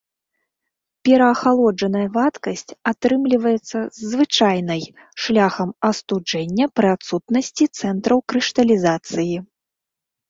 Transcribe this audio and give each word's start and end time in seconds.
Пераахалоджаная 1.07 2.05
вадкасць 2.15 2.65
атрымліваецца 2.93 3.77
з 3.97 4.11
звычайнай 4.13 4.81
шляхам 5.27 5.69
астуджэння 5.91 6.65
пры 6.81 6.87
адсутнасці 6.97 7.65
цэнтраў 7.79 8.19
крышталізацыі. 8.35 9.35